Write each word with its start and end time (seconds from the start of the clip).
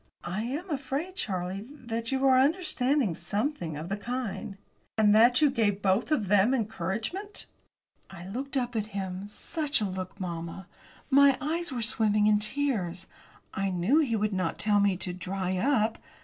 "I 0.25 0.41
am 0.45 0.67
afraid, 0.71 1.15
Charlie, 1.15 1.67
that 1.69 2.11
you 2.11 2.25
are 2.25 2.35
to 2.35 2.41
understand 2.43 3.15
something 3.15 3.77
of 3.77 3.87
the 3.87 3.97
kind." 3.97 4.57
"And 4.97 5.13
that 5.13 5.43
you 5.43 5.51
gave 5.51 5.83
both 5.83 6.11
of 6.11 6.27
them 6.27 6.55
encouragement?" 6.55 7.45
I 8.09 8.25
looked 8.27 8.57
up 8.57 8.75
at 8.75 8.87
him 8.97 9.27
such 9.27 9.79
a 9.79 9.85
look, 9.85 10.19
mamma! 10.19 10.65
My 11.11 11.37
eyes 11.39 11.71
were 11.71 11.83
swimming 11.83 12.25
in 12.25 12.39
tears. 12.39 13.05
I 13.53 13.69
knew 13.69 13.99
he 13.99 14.15
would 14.15 14.33
not 14.33 14.57
tell 14.57 14.79
me 14.79 14.97
to 14.97 15.13
"dry 15.13 15.55
up." 15.57 15.99